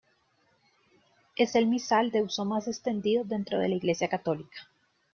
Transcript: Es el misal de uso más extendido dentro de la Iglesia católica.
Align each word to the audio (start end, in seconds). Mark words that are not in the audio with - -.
Es 1.35 1.53
el 1.53 1.67
misal 1.67 2.09
de 2.09 2.23
uso 2.23 2.43
más 2.43 2.67
extendido 2.67 3.23
dentro 3.23 3.59
de 3.59 3.69
la 3.69 3.75
Iglesia 3.75 4.07
católica. 4.07 4.67